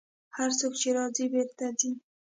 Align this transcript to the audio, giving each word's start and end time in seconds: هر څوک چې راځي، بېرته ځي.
هر 0.37 0.49
څوک 0.59 0.73
چې 0.81 0.89
راځي، 0.97 1.25
بېرته 1.33 1.65
ځي. 1.79 1.91